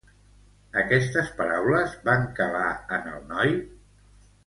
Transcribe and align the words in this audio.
Aquestes 0.83 1.29
paraules 1.43 1.95
van 2.09 2.27
calar 2.43 2.67
en 3.01 3.15
el 3.17 3.25
noi? 3.37 3.59